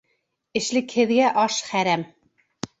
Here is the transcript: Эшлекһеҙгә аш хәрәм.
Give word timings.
Эшлекһеҙгә 0.59 1.29
аш 1.45 1.61
хәрәм. 1.69 2.09